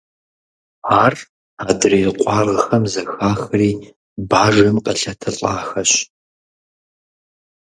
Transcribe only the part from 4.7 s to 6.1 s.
къелъэтылӀахэщ.